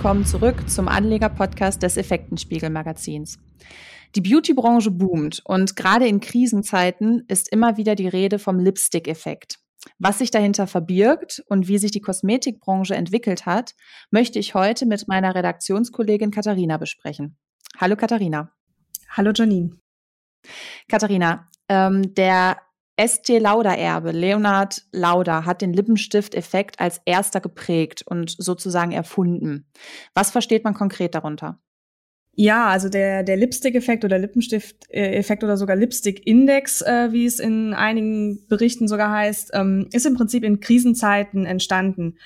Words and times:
willkommen 0.00 0.24
zurück 0.24 0.66
zum 0.66 0.88
Anleger-Podcast 0.88 1.82
des 1.82 1.98
Effektenspiegel-Magazins. 1.98 3.38
Die 4.16 4.22
Beauty-Branche 4.22 4.90
boomt 4.90 5.42
und 5.44 5.76
gerade 5.76 6.08
in 6.08 6.20
Krisenzeiten 6.20 7.26
ist 7.28 7.52
immer 7.52 7.76
wieder 7.76 7.94
die 7.96 8.08
Rede 8.08 8.38
vom 8.38 8.58
Lipstick-Effekt. 8.58 9.58
Was 9.98 10.16
sich 10.16 10.30
dahinter 10.30 10.66
verbirgt 10.66 11.44
und 11.48 11.68
wie 11.68 11.76
sich 11.76 11.90
die 11.90 12.00
Kosmetikbranche 12.00 12.94
entwickelt 12.94 13.44
hat, 13.44 13.74
möchte 14.10 14.38
ich 14.38 14.54
heute 14.54 14.86
mit 14.86 15.06
meiner 15.06 15.34
Redaktionskollegin 15.34 16.30
Katharina 16.30 16.78
besprechen. 16.78 17.36
Hallo 17.76 17.94
Katharina. 17.94 18.52
Hallo 19.10 19.32
Janine. 19.34 19.72
Katharina, 20.88 21.46
ähm, 21.68 22.14
der 22.14 22.56
Estee 23.00 23.38
Lauder 23.38 23.78
Erbe, 23.78 24.10
Leonard 24.10 24.82
Lauder, 24.92 25.46
hat 25.46 25.62
den 25.62 25.72
Lippenstift-Effekt 25.72 26.80
als 26.80 27.00
erster 27.06 27.40
geprägt 27.40 28.02
und 28.06 28.34
sozusagen 28.36 28.92
erfunden. 28.92 29.64
Was 30.12 30.30
versteht 30.30 30.64
man 30.64 30.74
konkret 30.74 31.14
darunter? 31.14 31.58
Ja, 32.34 32.68
also 32.68 32.90
der, 32.90 33.22
der 33.22 33.38
Lipstick-Effekt 33.38 34.04
oder 34.04 34.18
Lippenstift-Effekt 34.18 35.42
oder 35.42 35.56
sogar 35.56 35.76
Lipstick-Index, 35.76 36.82
äh, 36.82 37.08
wie 37.10 37.24
es 37.24 37.40
in 37.40 37.72
einigen 37.72 38.46
Berichten 38.48 38.86
sogar 38.86 39.10
heißt, 39.10 39.52
ähm, 39.54 39.88
ist 39.92 40.04
im 40.04 40.14
Prinzip 40.14 40.44
in 40.44 40.60
Krisenzeiten 40.60 41.46
entstanden. 41.46 42.18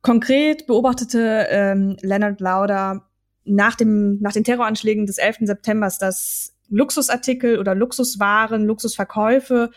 Konkret 0.00 0.66
beobachtete 0.66 1.46
ähm, 1.50 1.98
Leonard 2.00 2.40
Lauder 2.40 3.06
nach, 3.44 3.74
dem, 3.74 4.18
nach 4.22 4.32
den 4.32 4.44
Terroranschlägen 4.44 5.04
des 5.04 5.18
11. 5.18 5.40
September, 5.42 5.92
dass 6.00 6.55
Luxusartikel 6.68 7.58
oder 7.58 7.74
Luxuswaren, 7.74 8.64
Luxusverkäufe 8.64 9.70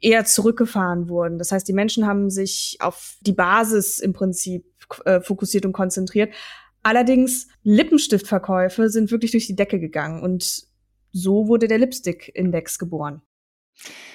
eher 0.00 0.24
zurückgefahren 0.24 1.08
wurden. 1.08 1.38
Das 1.38 1.52
heißt, 1.52 1.66
die 1.66 1.72
Menschen 1.72 2.06
haben 2.06 2.28
sich 2.28 2.76
auf 2.80 3.16
die 3.20 3.32
Basis 3.32 4.00
im 4.00 4.12
Prinzip 4.12 4.64
äh, 5.04 5.20
fokussiert 5.20 5.64
und 5.64 5.72
konzentriert. 5.72 6.34
Allerdings 6.82 7.46
Lippenstiftverkäufe 7.62 8.88
sind 8.90 9.10
wirklich 9.12 9.30
durch 9.30 9.46
die 9.46 9.56
Decke 9.56 9.78
gegangen 9.78 10.22
und 10.22 10.64
so 11.12 11.46
wurde 11.46 11.68
der 11.68 11.78
Lipstick-Index 11.78 12.78
geboren. 12.78 13.22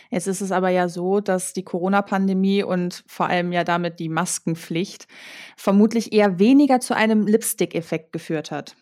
Jetzt 0.10 0.28
ist 0.28 0.42
es 0.42 0.52
aber 0.52 0.70
ja 0.70 0.88
so, 0.88 1.20
dass 1.20 1.54
die 1.54 1.64
Corona-Pandemie 1.64 2.64
und 2.64 3.04
vor 3.08 3.28
allem 3.28 3.52
ja 3.52 3.64
damit 3.64 4.00
die 4.00 4.10
Maskenpflicht 4.10 5.08
vermutlich 5.56 6.14
eher 6.14 6.40
weniger 6.40 6.80
zu 6.80 6.96
einem 6.96 7.28
Lipstick-Effekt 7.28 8.12
geführt 8.14 8.52
hat. 8.52 8.76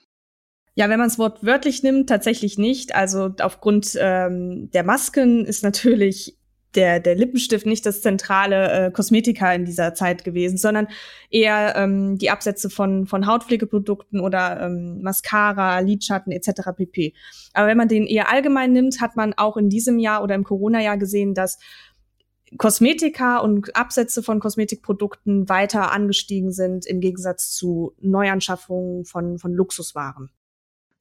Ja, 0.78 0.90
wenn 0.90 1.00
man 1.00 1.08
es 1.08 1.18
wortwörtlich 1.18 1.84
nimmt, 1.84 2.10
tatsächlich 2.10 2.58
nicht. 2.58 2.96
Also 2.96 3.34
aufgrund 3.40 3.98
ähm, 4.00 4.70
der 4.72 4.84
Masken 4.84 5.46
ist 5.46 5.64
natürlich 5.64 6.38
der, 6.76 7.00
der 7.00 7.16
Lippenstift 7.16 7.66
nicht 7.66 7.86
das 7.86 8.02
zentrale 8.02 8.88
äh, 8.88 8.92
Kosmetika 8.92 9.54
in 9.54 9.64
dieser 9.64 9.94
Zeit 9.94 10.26
gewesen, 10.26 10.58
sondern 10.58 10.88
eher 11.30 11.76
ähm, 11.78 12.18
die 12.18 12.30
Absätze 12.30 12.70
von, 12.70 13.08
von 13.08 13.26
Hautpflegeprodukten 13.26 14.20
oder 14.20 14.62
ähm, 14.62 15.02
Mascara, 15.02 15.80
Lidschatten 15.80 16.34
etc. 16.34 16.72
pp. 16.76 17.14
Aber 17.54 17.68
wenn 17.68 17.78
man 17.78 17.88
den 17.88 18.06
eher 18.06 18.30
allgemein 18.30 18.74
nimmt, 18.74 19.00
hat 19.00 19.16
man 19.16 19.34
auch 19.34 19.56
in 19.56 19.70
diesem 19.70 19.98
Jahr 19.98 20.24
oder 20.24 20.36
im 20.36 20.44
Corona-Jahr 20.44 20.98
gesehen, 20.98 21.34
dass 21.34 21.58
Kosmetika 22.58 23.38
und 23.38 23.76
Absätze 23.76 24.22
von 24.22 24.40
Kosmetikprodukten 24.40 25.50
weiter 25.50 25.92
angestiegen 25.92 26.52
sind 26.52 26.86
im 26.86 27.00
Gegensatz 27.00 27.52
zu 27.52 27.94
Neuanschaffungen 28.02 29.06
von, 29.06 29.40
von 29.40 29.54
Luxuswaren. 29.54 30.30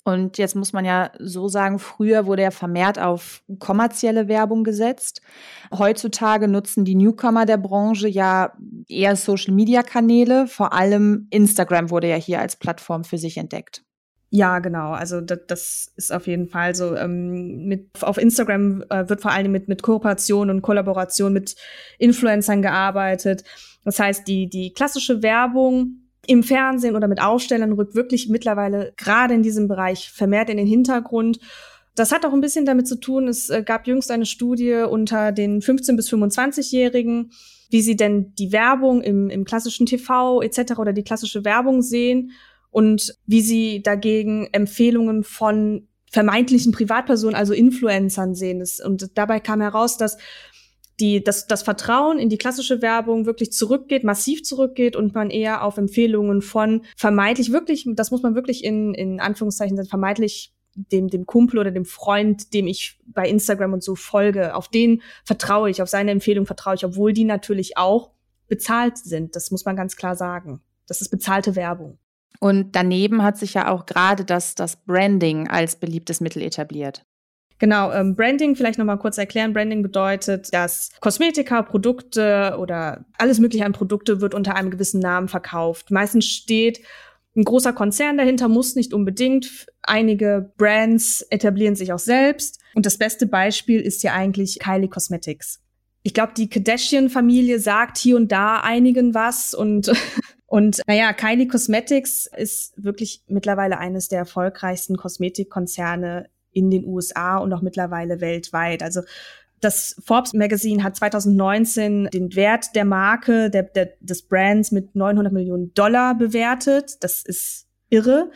Und 0.04 0.36
jetzt 0.36 0.54
muss 0.54 0.74
man 0.74 0.84
ja 0.84 1.10
so 1.18 1.48
sagen, 1.48 1.78
früher 1.78 2.26
wurde 2.26 2.42
ja 2.42 2.50
vermehrt 2.50 2.98
auf 2.98 3.42
kommerzielle 3.58 4.28
Werbung 4.28 4.62
gesetzt. 4.62 5.22
Heutzutage 5.72 6.46
nutzen 6.46 6.84
die 6.84 6.94
Newcomer 6.94 7.46
der 7.46 7.56
Branche 7.56 8.06
ja 8.06 8.52
eher 8.86 9.16
Social-Media-Kanäle. 9.16 10.46
Vor 10.46 10.74
allem 10.74 11.26
Instagram 11.30 11.88
wurde 11.88 12.10
ja 12.10 12.16
hier 12.16 12.40
als 12.40 12.56
Plattform 12.56 13.04
für 13.04 13.16
sich 13.16 13.38
entdeckt. 13.38 13.82
Ja, 14.28 14.58
genau. 14.58 14.90
Also 14.90 15.22
das, 15.22 15.38
das 15.46 15.92
ist 15.96 16.12
auf 16.12 16.26
jeden 16.26 16.48
Fall 16.48 16.74
so. 16.74 16.94
Ähm, 16.96 17.66
mit, 17.66 18.02
auf 18.02 18.18
Instagram 18.18 18.82
äh, 18.90 19.08
wird 19.08 19.22
vor 19.22 19.30
allem 19.30 19.52
mit, 19.52 19.68
mit 19.68 19.82
Kooperation 19.82 20.50
und 20.50 20.60
Kollaboration 20.60 21.32
mit 21.32 21.54
Influencern 21.98 22.60
gearbeitet. 22.60 23.44
Das 23.84 23.98
heißt, 23.98 24.28
die, 24.28 24.50
die 24.50 24.72
klassische 24.74 25.22
Werbung 25.22 26.03
im 26.26 26.42
Fernsehen 26.42 26.96
oder 26.96 27.08
mit 27.08 27.20
Ausstellern 27.20 27.72
rückt 27.72 27.94
wirklich 27.94 28.28
mittlerweile 28.28 28.92
gerade 28.96 29.34
in 29.34 29.42
diesem 29.42 29.68
Bereich 29.68 30.10
vermehrt 30.10 30.50
in 30.50 30.56
den 30.56 30.66
Hintergrund. 30.66 31.38
Das 31.94 32.12
hat 32.12 32.26
auch 32.26 32.32
ein 32.32 32.40
bisschen 32.40 32.66
damit 32.66 32.88
zu 32.88 32.98
tun, 32.98 33.28
es 33.28 33.50
äh, 33.50 33.62
gab 33.62 33.86
jüngst 33.86 34.10
eine 34.10 34.26
Studie 34.26 34.84
unter 34.88 35.32
den 35.32 35.60
15- 35.60 35.96
bis 35.96 36.10
25-Jährigen, 36.12 37.30
wie 37.70 37.82
sie 37.82 37.96
denn 37.96 38.34
die 38.34 38.52
Werbung 38.52 39.02
im, 39.02 39.30
im 39.30 39.44
klassischen 39.44 39.86
TV 39.86 40.42
etc. 40.42 40.78
oder 40.78 40.92
die 40.92 41.04
klassische 41.04 41.44
Werbung 41.44 41.82
sehen 41.82 42.32
und 42.70 43.14
wie 43.26 43.40
sie 43.40 43.82
dagegen 43.82 44.48
Empfehlungen 44.52 45.22
von 45.22 45.86
vermeintlichen 46.10 46.72
Privatpersonen, 46.72 47.34
also 47.34 47.52
Influencern 47.52 48.34
sehen. 48.34 48.62
Und 48.84 49.16
dabei 49.18 49.40
kam 49.40 49.60
heraus, 49.60 49.96
dass 49.96 50.16
die, 51.00 51.22
dass 51.22 51.46
das 51.46 51.62
Vertrauen 51.62 52.18
in 52.18 52.28
die 52.28 52.38
klassische 52.38 52.82
Werbung 52.82 53.26
wirklich 53.26 53.52
zurückgeht, 53.52 54.04
massiv 54.04 54.44
zurückgeht 54.44 54.96
und 54.96 55.14
man 55.14 55.30
eher 55.30 55.64
auf 55.64 55.76
Empfehlungen 55.76 56.42
von 56.42 56.82
vermeintlich 56.96 57.52
wirklich, 57.52 57.86
das 57.94 58.10
muss 58.10 58.22
man 58.22 58.34
wirklich 58.34 58.64
in, 58.64 58.94
in 58.94 59.20
Anführungszeichen 59.20 59.76
sagen, 59.76 59.88
vermeintlich 59.88 60.52
dem, 60.74 61.08
dem 61.08 61.26
Kumpel 61.26 61.58
oder 61.58 61.70
dem 61.70 61.84
Freund, 61.84 62.52
dem 62.52 62.66
ich 62.66 62.98
bei 63.06 63.28
Instagram 63.28 63.74
und 63.74 63.82
so 63.82 63.94
folge, 63.94 64.54
auf 64.54 64.68
den 64.68 65.02
vertraue 65.24 65.70
ich, 65.70 65.82
auf 65.82 65.88
seine 65.88 66.10
Empfehlung 66.10 66.46
vertraue 66.46 66.74
ich, 66.74 66.84
obwohl 66.84 67.12
die 67.12 67.24
natürlich 67.24 67.76
auch 67.76 68.10
bezahlt 68.48 68.98
sind. 68.98 69.36
Das 69.36 69.50
muss 69.50 69.64
man 69.64 69.76
ganz 69.76 69.96
klar 69.96 70.16
sagen. 70.16 70.60
Das 70.86 71.00
ist 71.00 71.10
bezahlte 71.10 71.56
Werbung. 71.56 71.98
Und 72.40 72.76
daneben 72.76 73.22
hat 73.22 73.38
sich 73.38 73.54
ja 73.54 73.70
auch 73.70 73.86
gerade 73.86 74.24
das, 74.24 74.54
das 74.54 74.76
Branding 74.76 75.48
als 75.48 75.76
beliebtes 75.76 76.20
Mittel 76.20 76.42
etabliert. 76.42 77.06
Genau, 77.64 77.90
ähm, 77.92 78.14
Branding 78.14 78.56
vielleicht 78.56 78.78
nochmal 78.78 78.98
kurz 78.98 79.16
erklären. 79.16 79.54
Branding 79.54 79.82
bedeutet, 79.82 80.52
dass 80.52 80.90
Kosmetika, 81.00 81.62
Produkte 81.62 82.56
oder 82.58 83.06
alles 83.16 83.38
mögliche 83.38 83.64
an 83.64 83.72
Produkte 83.72 84.20
wird 84.20 84.34
unter 84.34 84.54
einem 84.54 84.70
gewissen 84.70 85.00
Namen 85.00 85.28
verkauft. 85.28 85.90
Meistens 85.90 86.26
steht 86.26 86.82
ein 87.34 87.42
großer 87.42 87.72
Konzern 87.72 88.18
dahinter, 88.18 88.48
muss 88.48 88.76
nicht 88.76 88.92
unbedingt. 88.92 89.66
Einige 89.80 90.52
Brands 90.58 91.22
etablieren 91.30 91.74
sich 91.74 91.94
auch 91.94 91.98
selbst. 91.98 92.60
Und 92.74 92.84
das 92.84 92.98
beste 92.98 93.26
Beispiel 93.26 93.80
ist 93.80 94.02
ja 94.02 94.12
eigentlich 94.12 94.58
Kylie 94.58 94.90
Cosmetics. 94.90 95.62
Ich 96.02 96.12
glaube, 96.12 96.34
die 96.36 96.50
Kardashian-Familie 96.50 97.60
sagt 97.60 97.96
hier 97.96 98.16
und 98.16 98.30
da 98.30 98.60
einigen 98.60 99.14
was 99.14 99.54
und 99.54 99.90
Und 100.46 100.82
naja, 100.86 101.12
Kylie 101.12 101.48
Cosmetics 101.48 102.30
ist 102.36 102.74
wirklich 102.76 103.24
mittlerweile 103.26 103.78
eines 103.78 104.06
der 104.06 104.20
erfolgreichsten 104.20 104.96
Kosmetikkonzerne 104.96 106.28
in 106.54 106.70
den 106.70 106.86
USA 106.86 107.36
und 107.36 107.52
auch 107.52 107.62
mittlerweile 107.62 108.20
weltweit. 108.20 108.82
Also 108.82 109.02
das 109.60 109.96
Forbes 110.04 110.34
Magazine 110.34 110.82
hat 110.82 110.96
2019 110.96 112.08
den 112.12 112.34
Wert 112.34 112.74
der 112.74 112.84
Marke, 112.84 113.50
der, 113.50 113.62
der, 113.64 113.92
des 114.00 114.22
Brands 114.22 114.70
mit 114.72 114.94
900 114.94 115.32
Millionen 115.32 115.72
Dollar 115.74 116.14
bewertet. 116.16 116.96
Das 117.00 117.22
ist 117.24 117.66
irre. 117.88 118.30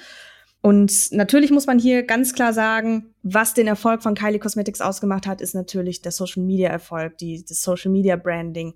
Und 0.60 1.12
natürlich 1.12 1.50
muss 1.50 1.66
man 1.66 1.78
hier 1.78 2.02
ganz 2.02 2.32
klar 2.32 2.52
sagen, 2.52 3.14
was 3.22 3.54
den 3.54 3.66
Erfolg 3.66 4.02
von 4.02 4.14
Kylie 4.14 4.40
Cosmetics 4.40 4.80
ausgemacht 4.80 5.26
hat, 5.26 5.40
ist 5.40 5.54
natürlich 5.54 6.02
der 6.02 6.12
Social 6.12 6.42
Media 6.42 6.68
Erfolg, 6.68 7.18
die, 7.18 7.44
das 7.44 7.62
Social 7.62 7.92
Media 7.92 8.16
Branding. 8.16 8.74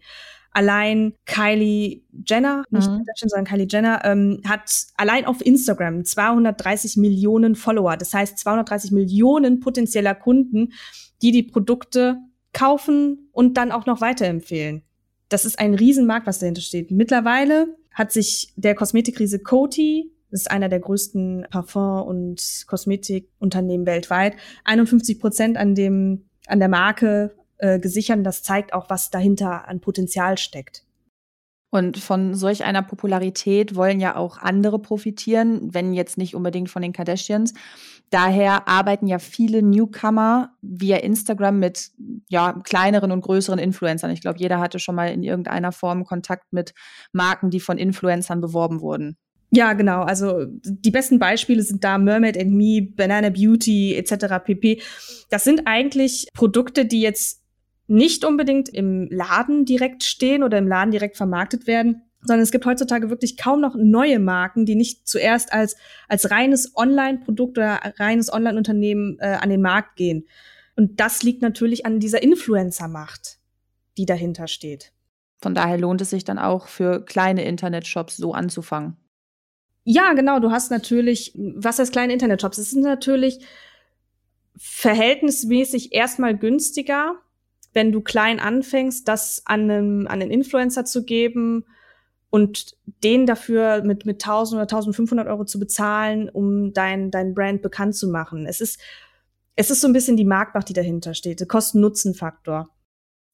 Allein 0.52 1.14
Kylie 1.24 2.02
Jenner, 2.26 2.64
nicht 2.70 2.88
mhm. 2.88 2.98
Kardashian, 2.98 3.28
sondern 3.28 3.44
Kylie 3.46 3.66
Jenner, 3.68 4.04
ähm, 4.04 4.40
hat 4.46 4.70
allein 4.96 5.24
auf 5.24 5.44
Instagram 5.44 6.04
230 6.04 6.96
Millionen 6.96 7.54
Follower. 7.54 7.96
Das 7.96 8.12
heißt 8.12 8.38
230 8.38 8.92
Millionen 8.92 9.60
potenzieller 9.60 10.14
Kunden, 10.14 10.72
die 11.22 11.32
die 11.32 11.42
Produkte 11.42 12.18
kaufen 12.52 13.28
und 13.32 13.56
dann 13.56 13.72
auch 13.72 13.86
noch 13.86 14.00
weiterempfehlen. 14.00 14.82
Das 15.28 15.44
ist 15.44 15.58
ein 15.58 15.74
Riesenmarkt, 15.74 16.26
was 16.26 16.38
dahinter 16.38 16.60
steht. 16.60 16.90
Mittlerweile 16.90 17.74
hat 17.92 18.12
sich 18.12 18.52
der 18.56 18.74
Kosmetikriese 18.74 19.38
Coty, 19.38 20.12
das 20.30 20.42
ist 20.42 20.50
einer 20.50 20.68
der 20.68 20.80
größten 20.80 21.46
Parfum- 21.50 22.06
und 22.06 22.64
Kosmetikunternehmen 22.66 23.86
weltweit, 23.86 24.36
51 24.64 25.20
Prozent 25.20 25.56
an 25.56 25.74
dem 25.74 26.24
an 26.46 26.58
der 26.58 26.68
Marke 26.68 27.34
äh, 27.62 27.78
gesichert. 27.78 28.26
das 28.26 28.42
zeigt 28.42 28.74
auch, 28.74 28.90
was 28.90 29.10
dahinter 29.10 29.68
an 29.68 29.80
Potenzial 29.80 30.36
steckt. 30.36 30.84
Und 31.70 31.96
von 31.96 32.34
solch 32.34 32.64
einer 32.64 32.82
Popularität 32.82 33.76
wollen 33.76 33.98
ja 33.98 34.16
auch 34.16 34.36
andere 34.36 34.78
profitieren, 34.78 35.72
wenn 35.72 35.94
jetzt 35.94 36.18
nicht 36.18 36.34
unbedingt 36.34 36.68
von 36.68 36.82
den 36.82 36.92
Kardashians. 36.92 37.54
Daher 38.10 38.68
arbeiten 38.68 39.06
ja 39.06 39.18
viele 39.18 39.62
Newcomer 39.62 40.50
via 40.60 40.98
Instagram 40.98 41.60
mit 41.60 41.92
ja, 42.28 42.60
kleineren 42.64 43.10
und 43.10 43.22
größeren 43.22 43.58
Influencern. 43.58 44.10
Ich 44.10 44.20
glaube, 44.20 44.38
jeder 44.38 44.60
hatte 44.60 44.78
schon 44.78 44.96
mal 44.96 45.10
in 45.10 45.22
irgendeiner 45.22 45.72
Form 45.72 46.04
Kontakt 46.04 46.52
mit 46.52 46.74
Marken, 47.12 47.48
die 47.48 47.60
von 47.60 47.78
Influencern 47.78 48.42
beworben 48.42 48.80
wurden. 48.82 49.16
Ja, 49.54 49.74
genau. 49.74 50.02
Also 50.02 50.46
die 50.48 50.90
besten 50.90 51.18
Beispiele 51.18 51.62
sind 51.62 51.84
da 51.84 51.96
Mermaid 51.96 52.38
and 52.38 52.52
Me, 52.52 52.82
Banana 52.82 53.28
Beauty 53.28 53.94
etc. 53.94 54.44
pp. 54.44 54.82
Das 55.30 55.44
sind 55.44 55.62
eigentlich 55.66 56.26
Produkte, 56.34 56.86
die 56.86 57.02
jetzt 57.02 57.41
nicht 57.86 58.24
unbedingt 58.24 58.68
im 58.68 59.08
Laden 59.10 59.64
direkt 59.64 60.04
stehen 60.04 60.42
oder 60.42 60.58
im 60.58 60.68
Laden 60.68 60.90
direkt 60.90 61.16
vermarktet 61.16 61.66
werden, 61.66 62.02
sondern 62.20 62.42
es 62.42 62.52
gibt 62.52 62.64
heutzutage 62.66 63.10
wirklich 63.10 63.36
kaum 63.36 63.60
noch 63.60 63.74
neue 63.76 64.18
Marken, 64.18 64.64
die 64.64 64.76
nicht 64.76 65.08
zuerst 65.08 65.52
als, 65.52 65.76
als 66.08 66.30
reines 66.30 66.76
Online-Produkt 66.76 67.58
oder 67.58 67.80
reines 67.98 68.32
Online-Unternehmen 68.32 69.18
äh, 69.20 69.38
an 69.40 69.50
den 69.50 69.60
Markt 69.60 69.96
gehen. 69.96 70.26
Und 70.76 71.00
das 71.00 71.22
liegt 71.22 71.42
natürlich 71.42 71.84
an 71.84 72.00
dieser 72.00 72.22
Influencer-Macht, 72.22 73.38
die 73.98 74.06
dahinter 74.06 74.46
steht. 74.46 74.92
Von 75.40 75.54
daher 75.54 75.76
lohnt 75.76 76.00
es 76.00 76.10
sich 76.10 76.24
dann 76.24 76.38
auch 76.38 76.68
für 76.68 77.04
kleine 77.04 77.44
Internetshops 77.44 78.16
so 78.16 78.32
anzufangen. 78.32 78.96
Ja, 79.84 80.12
genau. 80.12 80.38
Du 80.38 80.52
hast 80.52 80.70
natürlich, 80.70 81.32
was 81.36 81.80
heißt 81.80 81.92
kleine 81.92 82.12
Internetshops? 82.12 82.58
Es 82.58 82.70
sind 82.70 82.82
natürlich 82.82 83.44
verhältnismäßig 84.56 85.92
erstmal 85.92 86.38
günstiger, 86.38 87.16
wenn 87.72 87.92
du 87.92 88.00
klein 88.00 88.40
anfängst, 88.40 89.08
das 89.08 89.42
an 89.44 89.70
einen, 89.70 90.06
an 90.06 90.20
einen 90.20 90.30
Influencer 90.30 90.84
zu 90.84 91.04
geben 91.04 91.64
und 92.30 92.76
den 93.04 93.26
dafür 93.26 93.82
mit, 93.82 94.06
mit 94.06 94.24
1000 94.24 94.56
oder 94.56 94.62
1500 94.62 95.28
Euro 95.28 95.44
zu 95.44 95.58
bezahlen, 95.58 96.28
um 96.28 96.72
dein, 96.72 97.10
dein 97.10 97.34
Brand 97.34 97.62
bekannt 97.62 97.94
zu 97.94 98.08
machen. 98.08 98.46
Es 98.46 98.60
ist, 98.60 98.80
es 99.54 99.70
ist 99.70 99.80
so 99.80 99.86
ein 99.86 99.92
bisschen 99.92 100.16
die 100.16 100.24
Marktmacht, 100.24 100.68
die 100.68 100.72
dahinter 100.72 101.14
steht, 101.14 101.40
der 101.40 101.46
Kosten-Nutzen-Faktor. 101.46 102.68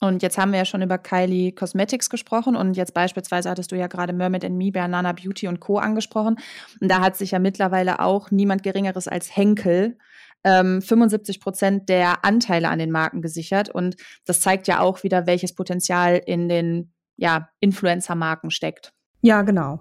Und 0.01 0.23
jetzt 0.23 0.39
haben 0.39 0.53
wir 0.53 0.59
ja 0.59 0.65
schon 0.65 0.83
über 0.83 0.97
Kylie 0.97 1.53
Cosmetics 1.53 2.09
gesprochen 2.09 2.55
und 2.55 2.77
jetzt 2.77 2.95
beispielsweise 2.95 3.51
hattest 3.51 3.73
du 3.73 3.77
ja 3.77 3.89
gerade 3.89 4.13
Mermaid 4.13 4.49
Me, 4.51 4.71
Banana 4.71 5.13
Beauty 5.13 5.49
und 5.49 5.59
Co. 5.59 5.79
angesprochen. 5.79 6.37
Und 6.81 6.89
da 6.89 7.01
hat 7.01 7.17
sich 7.17 7.33
ja 7.33 7.41
mittlerweile 7.41 7.99
auch 7.99 8.31
niemand 8.31 8.63
Geringeres 8.63 9.09
als 9.09 9.35
Henkel 9.37 9.99
ähm, 10.45 10.83
75 10.83 11.41
Prozent 11.41 11.89
der 11.89 12.25
Anteile 12.25 12.69
an 12.69 12.79
den 12.79 12.91
Marken 12.91 13.23
gesichert. 13.23 13.69
Und 13.69 13.97
das 14.25 14.41
zeigt 14.41 14.67
ja 14.69 14.81
auch 14.81 15.03
wieder, 15.03 15.27
welches 15.27 15.55
Potenzial 15.55 16.21
in 16.25 16.49
den 16.49 16.93
ja, 17.17 17.49
Influencer-Marken 17.61 18.51
steckt. 18.51 18.93
Ja, 19.23 19.43
genau 19.43 19.81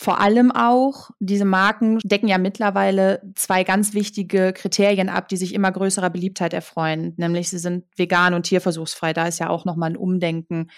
vor 0.00 0.18
allem 0.18 0.50
auch, 0.50 1.10
diese 1.18 1.44
Marken 1.44 1.98
decken 2.02 2.26
ja 2.26 2.38
mittlerweile 2.38 3.20
zwei 3.34 3.64
ganz 3.64 3.92
wichtige 3.92 4.54
Kriterien 4.54 5.10
ab, 5.10 5.28
die 5.28 5.36
sich 5.36 5.52
immer 5.52 5.70
größerer 5.70 6.08
Beliebtheit 6.08 6.54
erfreuen. 6.54 7.12
Nämlich 7.18 7.50
sie 7.50 7.58
sind 7.58 7.84
vegan 7.96 8.32
und 8.32 8.44
tierversuchsfrei. 8.44 9.12
Da 9.12 9.26
ist 9.26 9.40
ja 9.40 9.50
auch 9.50 9.66
nochmal 9.66 9.90
ein 9.90 9.98
Umdenken, 9.98 10.70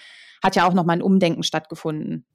hat 0.43 0.57
ja 0.57 0.67
auch 0.67 0.73
nochmal 0.73 0.97
ein 0.97 1.01
Umdenken 1.01 1.43
stattgefunden. 1.43 2.25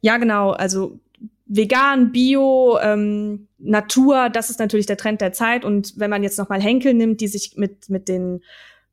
Ja, 0.00 0.16
genau. 0.16 0.52
Also 0.52 1.00
vegan, 1.46 2.12
Bio, 2.12 2.78
ähm, 2.82 3.48
Natur, 3.58 4.28
das 4.28 4.50
ist 4.50 4.58
natürlich 4.58 4.86
der 4.86 4.96
Trend 4.96 5.20
der 5.20 5.32
Zeit. 5.32 5.64
Und 5.64 5.94
wenn 5.96 6.10
man 6.10 6.22
jetzt 6.22 6.38
nochmal 6.38 6.60
Henkel 6.60 6.92
nimmt, 6.92 7.20
die 7.20 7.28
sich 7.28 7.54
mit, 7.56 7.88
mit 7.88 8.08
den 8.08 8.40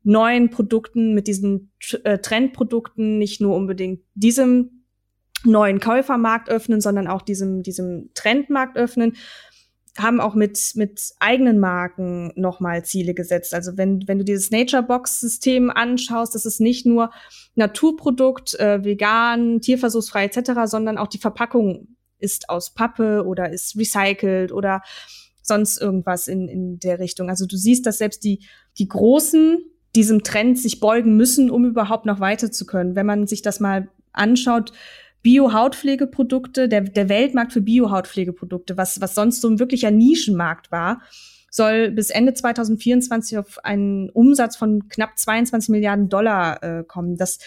neuen 0.04 0.50
Produkten, 0.50 1.14
mit 1.14 1.28
diesen 1.28 1.72
äh, 2.04 2.20
Trendprodukten 2.20 3.18
nicht 3.18 3.42
nur 3.42 3.56
unbedingt 3.56 4.02
diesem 4.14 4.84
neuen 5.46 5.80
Käufermarkt 5.80 6.50
öffnen, 6.50 6.80
sondern 6.80 7.08
auch 7.08 7.22
diesem, 7.22 7.64
diesem 7.64 8.12
Trendmarkt 8.14 8.78
öffnen 8.78 9.14
haben 9.98 10.20
auch 10.20 10.34
mit, 10.34 10.72
mit 10.76 11.12
eigenen 11.20 11.60
Marken 11.60 12.32
nochmal 12.36 12.84
Ziele 12.84 13.14
gesetzt. 13.14 13.54
Also 13.54 13.78
wenn, 13.78 14.08
wenn 14.08 14.18
du 14.18 14.24
dieses 14.24 14.50
Nature 14.50 14.82
Box 14.82 15.20
System 15.20 15.70
anschaust, 15.70 16.34
das 16.34 16.46
ist 16.46 16.60
nicht 16.60 16.86
nur 16.86 17.12
Naturprodukt, 17.56 18.60
äh, 18.60 18.84
vegan, 18.84 19.62
tierversuchsfrei 19.62 20.26
etc., 20.26 20.62
sondern 20.66 20.98
auch 20.98 21.08
die 21.08 21.20
Verpackung 21.20 21.90
ist 22.24 22.50
aus 22.50 22.74
Pappe 22.74 23.26
oder 23.26 23.52
ist 23.52 23.78
recycelt 23.78 24.52
oder 24.52 24.82
sonst 25.42 25.80
irgendwas 25.80 26.28
in, 26.28 26.48
in 26.48 26.80
der 26.80 27.00
Richtung. 27.00 27.30
Also 27.30 27.46
du 27.46 27.58
siehst, 27.58 27.86
dass 27.86 27.98
selbst 27.98 28.24
die, 28.24 28.40
die 28.78 28.88
Großen 28.88 29.60
diesem 29.96 30.24
Trend 30.24 30.58
sich 30.58 30.80
beugen 30.80 31.16
müssen, 31.18 31.52
um 31.52 31.66
überhaupt 31.66 32.06
noch 32.06 32.20
weiter 32.20 32.52
zu 32.52 32.66
können. 32.66 32.96
Wenn 32.96 33.06
man 33.06 33.28
sich 33.28 33.42
das 33.42 33.60
mal 33.60 33.90
anschaut, 34.12 34.72
Bio-Hautpflegeprodukte, 35.22 36.68
der, 36.68 36.82
der 36.82 37.10
Weltmarkt 37.10 37.54
für 37.54 37.62
Bio-Hautpflegeprodukte, 37.62 38.76
was, 38.76 39.00
was 39.02 39.16
sonst 39.16 39.42
so 39.42 39.50
ein 39.50 39.60
wirklicher 39.60 39.92
Nischenmarkt 39.92 40.72
war, 40.72 41.02
soll 41.50 41.92
bis 41.92 42.10
Ende 42.10 42.34
2024 42.34 43.38
auf 43.38 43.64
einen 43.64 44.10
Umsatz 44.10 44.56
von 44.56 44.90
knapp 44.90 45.18
22 45.18 45.70
Milliarden 45.70 46.10
Dollar 46.10 46.64
äh, 46.64 46.84
kommen. 46.84 47.16
Das 47.16 47.38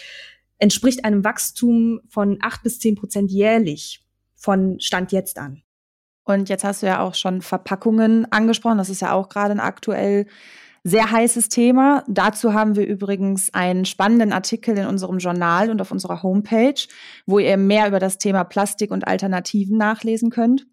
entspricht 0.59 1.03
einem 1.03 1.23
Wachstum 1.23 1.99
von 2.07 2.37
acht 2.41 2.63
bis 2.63 2.79
zehn 2.79 2.95
Prozent 2.95 3.31
jährlich 3.31 4.06
von 4.37 4.79
Stand 4.79 5.11
jetzt 5.11 5.37
an. 5.37 5.61
Und 6.23 6.49
jetzt 6.49 6.63
hast 6.63 6.81
du 6.81 6.87
ja 6.87 6.99
auch 6.99 7.15
schon 7.15 7.41
Verpackungen 7.41 8.31
angesprochen. 8.31 8.77
Das 8.77 8.89
ist 8.89 9.01
ja 9.01 9.13
auch 9.13 9.29
gerade 9.29 9.51
ein 9.51 9.59
aktuell 9.59 10.27
sehr 10.83 11.11
heißes 11.11 11.49
Thema. 11.49 12.03
Dazu 12.07 12.53
haben 12.53 12.75
wir 12.75 12.85
übrigens 12.85 13.53
einen 13.53 13.85
spannenden 13.85 14.31
Artikel 14.31 14.77
in 14.77 14.85
unserem 14.85 15.17
Journal 15.17 15.69
und 15.69 15.81
auf 15.81 15.91
unserer 15.91 16.23
Homepage, 16.23 16.87
wo 17.25 17.39
ihr 17.39 17.57
mehr 17.57 17.87
über 17.87 17.99
das 17.99 18.17
Thema 18.17 18.43
Plastik 18.43 18.91
und 18.91 19.07
Alternativen 19.07 19.77
nachlesen 19.77 20.29
könnt. 20.29 20.67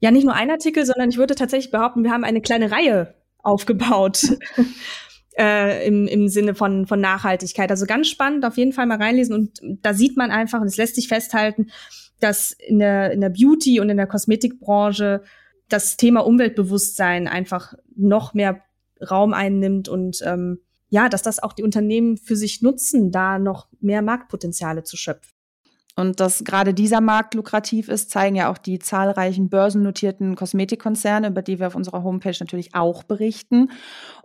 Ja, 0.00 0.10
nicht 0.10 0.24
nur 0.24 0.34
ein 0.34 0.50
Artikel, 0.50 0.86
sondern 0.86 1.10
ich 1.10 1.18
würde 1.18 1.34
tatsächlich 1.34 1.70
behaupten, 1.70 2.02
wir 2.02 2.10
haben 2.10 2.24
eine 2.24 2.40
kleine 2.40 2.70
Reihe 2.72 3.14
aufgebaut. 3.38 4.24
äh, 5.38 5.86
im, 5.86 6.06
im 6.06 6.28
Sinne 6.28 6.54
von, 6.54 6.86
von 6.86 7.00
Nachhaltigkeit. 7.00 7.70
Also 7.70 7.86
ganz 7.86 8.08
spannend, 8.08 8.44
auf 8.44 8.56
jeden 8.56 8.72
Fall 8.72 8.86
mal 8.86 8.98
reinlesen. 8.98 9.34
Und 9.34 9.60
da 9.82 9.94
sieht 9.94 10.16
man 10.16 10.30
einfach, 10.30 10.60
und 10.60 10.66
es 10.66 10.76
lässt 10.76 10.96
sich 10.96 11.08
festhalten, 11.08 11.70
dass 12.20 12.52
in 12.52 12.78
der, 12.78 13.12
in 13.12 13.20
der 13.20 13.30
Beauty- 13.30 13.80
und 13.80 13.90
in 13.90 13.96
der 13.96 14.06
Kosmetikbranche 14.06 15.22
das 15.68 15.96
Thema 15.96 16.20
Umweltbewusstsein 16.20 17.28
einfach 17.28 17.74
noch 17.94 18.34
mehr 18.34 18.60
Raum 19.08 19.32
einnimmt 19.32 19.88
und 19.88 20.20
ähm, 20.24 20.60
ja, 20.88 21.08
dass 21.08 21.22
das 21.22 21.42
auch 21.42 21.52
die 21.52 21.62
Unternehmen 21.62 22.16
für 22.16 22.36
sich 22.36 22.62
nutzen, 22.62 23.12
da 23.12 23.38
noch 23.38 23.68
mehr 23.80 24.02
Marktpotenziale 24.02 24.82
zu 24.82 24.96
schöpfen. 24.96 25.32
Und 25.96 26.20
dass 26.20 26.44
gerade 26.44 26.72
dieser 26.72 27.00
Markt 27.00 27.34
lukrativ 27.34 27.88
ist, 27.88 28.10
zeigen 28.10 28.36
ja 28.36 28.50
auch 28.50 28.58
die 28.58 28.78
zahlreichen 28.78 29.50
börsennotierten 29.50 30.34
Kosmetikkonzerne, 30.34 31.28
über 31.28 31.42
die 31.42 31.58
wir 31.58 31.66
auf 31.66 31.74
unserer 31.74 32.02
Homepage 32.02 32.36
natürlich 32.38 32.74
auch 32.74 33.02
berichten. 33.02 33.70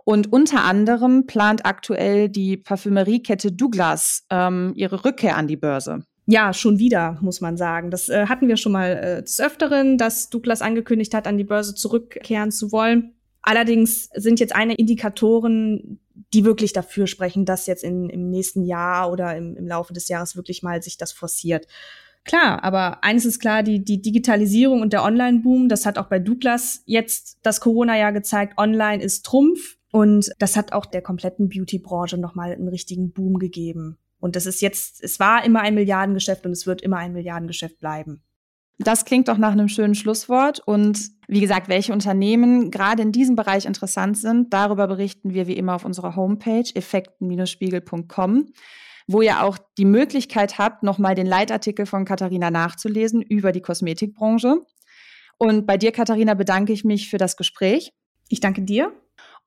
Und 0.04 0.32
unter 0.32 0.64
anderem 0.64 1.26
plant 1.26 1.66
aktuell 1.66 2.28
die 2.28 2.56
Parfümeriekette 2.56 3.52
Douglas 3.52 4.24
ähm, 4.30 4.72
ihre 4.74 5.04
Rückkehr 5.04 5.36
an 5.36 5.48
die 5.48 5.56
Börse. 5.56 6.04
Ja, 6.26 6.52
schon 6.52 6.78
wieder, 6.80 7.18
muss 7.20 7.40
man 7.40 7.56
sagen. 7.56 7.90
Das 7.90 8.08
äh, 8.08 8.26
hatten 8.26 8.48
wir 8.48 8.56
schon 8.56 8.72
mal 8.72 8.90
äh, 8.96 9.22
des 9.22 9.40
Öfteren, 9.40 9.96
dass 9.96 10.28
Douglas 10.28 10.60
angekündigt 10.60 11.14
hat, 11.14 11.28
an 11.28 11.38
die 11.38 11.44
Börse 11.44 11.74
zurückkehren 11.74 12.50
zu 12.50 12.72
wollen. 12.72 13.14
Allerdings 13.42 14.10
sind 14.12 14.40
jetzt 14.40 14.54
eine 14.54 14.74
Indikatoren, 14.74 16.00
die 16.32 16.44
wirklich 16.44 16.72
dafür 16.72 17.06
sprechen, 17.06 17.44
dass 17.44 17.66
jetzt 17.66 17.84
in, 17.84 18.10
im 18.10 18.28
nächsten 18.28 18.64
Jahr 18.64 19.12
oder 19.12 19.36
im, 19.36 19.56
im 19.56 19.68
Laufe 19.68 19.92
des 19.92 20.08
Jahres 20.08 20.34
wirklich 20.34 20.64
mal 20.64 20.82
sich 20.82 20.96
das 20.96 21.12
forciert. 21.12 21.68
Klar, 22.24 22.64
aber 22.64 23.04
eines 23.04 23.24
ist 23.24 23.38
klar, 23.38 23.62
die, 23.62 23.84
die 23.84 24.02
Digitalisierung 24.02 24.80
und 24.80 24.92
der 24.92 25.04
Online-Boom, 25.04 25.68
das 25.68 25.86
hat 25.86 25.96
auch 25.96 26.08
bei 26.08 26.18
Douglas 26.18 26.82
jetzt 26.86 27.38
das 27.42 27.60
Corona-Jahr 27.60 28.12
gezeigt, 28.12 28.58
Online 28.58 29.00
ist 29.00 29.24
Trumpf 29.24 29.76
und 29.92 30.32
das 30.40 30.56
hat 30.56 30.72
auch 30.72 30.86
der 30.86 31.02
kompletten 31.02 31.48
Beauty-Branche 31.48 32.18
nochmal 32.18 32.52
einen 32.52 32.66
richtigen 32.66 33.12
Boom 33.12 33.38
gegeben. 33.38 33.96
Und 34.26 34.34
das 34.34 34.44
ist 34.44 34.60
jetzt, 34.60 35.04
es 35.04 35.20
war 35.20 35.44
immer 35.44 35.60
ein 35.60 35.76
Milliardengeschäft 35.76 36.44
und 36.46 36.50
es 36.50 36.66
wird 36.66 36.82
immer 36.82 36.96
ein 36.96 37.12
Milliardengeschäft 37.12 37.78
bleiben. 37.78 38.24
Das 38.80 39.04
klingt 39.04 39.28
doch 39.28 39.38
nach 39.38 39.52
einem 39.52 39.68
schönen 39.68 39.94
Schlusswort. 39.94 40.58
Und 40.66 40.98
wie 41.28 41.40
gesagt, 41.40 41.68
welche 41.68 41.92
Unternehmen 41.92 42.72
gerade 42.72 43.02
in 43.02 43.12
diesem 43.12 43.36
Bereich 43.36 43.66
interessant 43.66 44.18
sind, 44.18 44.52
darüber 44.52 44.88
berichten 44.88 45.32
wir 45.32 45.46
wie 45.46 45.56
immer 45.56 45.76
auf 45.76 45.84
unserer 45.84 46.16
Homepage 46.16 46.68
effekten-spiegel.com, 46.74 48.46
wo 49.06 49.22
ihr 49.22 49.44
auch 49.44 49.58
die 49.78 49.84
Möglichkeit 49.84 50.58
habt, 50.58 50.82
nochmal 50.82 51.14
den 51.14 51.26
Leitartikel 51.26 51.86
von 51.86 52.04
Katharina 52.04 52.50
nachzulesen 52.50 53.22
über 53.22 53.52
die 53.52 53.62
Kosmetikbranche. 53.62 54.56
Und 55.38 55.66
bei 55.68 55.76
dir, 55.76 55.92
Katharina, 55.92 56.34
bedanke 56.34 56.72
ich 56.72 56.82
mich 56.82 57.08
für 57.10 57.18
das 57.18 57.36
Gespräch. 57.36 57.92
Ich 58.28 58.40
danke 58.40 58.62
dir. 58.62 58.92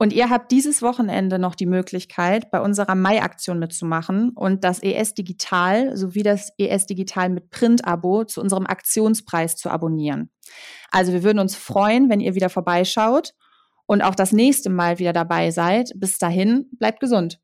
Und 0.01 0.13
ihr 0.13 0.29
habt 0.29 0.51
dieses 0.51 0.81
Wochenende 0.81 1.39
noch 1.39 1.55
die 1.55 1.65
Möglichkeit, 1.65 2.51
bei 2.51 2.61
unserer 2.61 2.95
Mai-Aktion 2.95 3.59
mitzumachen 3.59 4.29
und 4.29 4.63
das 4.63 4.81
ES 4.81 5.13
Digital 5.13 5.97
sowie 5.97 6.23
das 6.23 6.53
ES 6.57 6.85
Digital 6.85 7.27
mit 7.27 7.49
Print-Abo 7.49 8.23
zu 8.23 8.39
unserem 8.39 8.65
Aktionspreis 8.65 9.57
zu 9.57 9.69
abonnieren. 9.69 10.29
Also 10.89 11.11
wir 11.11 11.23
würden 11.23 11.39
uns 11.39 11.57
freuen, 11.57 12.09
wenn 12.09 12.21
ihr 12.21 12.33
wieder 12.33 12.49
vorbeischaut 12.49 13.33
und 13.87 14.01
auch 14.01 14.15
das 14.15 14.31
nächste 14.31 14.69
Mal 14.69 14.99
wieder 14.99 15.11
dabei 15.11 15.51
seid. 15.51 15.91
Bis 15.95 16.17
dahin, 16.17 16.69
bleibt 16.79 17.01
gesund. 17.01 17.41